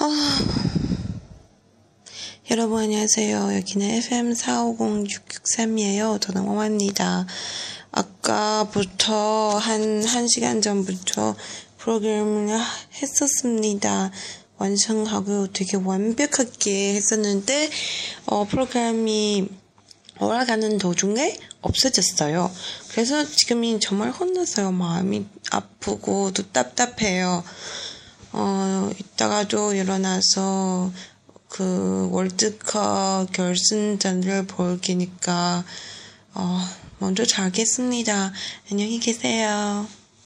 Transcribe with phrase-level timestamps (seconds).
[0.00, 0.08] 아...
[2.52, 3.56] 여러분 안녕하세요.
[3.56, 6.20] 여기는 FM 450663이에요.
[6.20, 7.26] 저는 왕화입니다.
[7.90, 11.34] 아까부터 한, 한 시간 전부터
[11.78, 12.60] 프로그램을
[13.02, 14.12] 했었습니다.
[14.58, 17.68] 완성하고 되게 완벽하게 했었는데,
[18.26, 19.48] 어, 프로그램이
[20.20, 22.52] 올라가는 도중에 없어졌어요.
[22.92, 24.70] 그래서 지금이 정말 혼났어요.
[24.70, 27.42] 마음이 아프고 또 답답해요.
[28.32, 30.92] 어, 이따가도 일어나서
[31.48, 35.64] 그 월드컵 결승전을 볼 기니까
[36.34, 36.60] 어,
[36.98, 38.32] 먼저 자겠습니다.
[38.70, 39.86] 안녕히 계세요.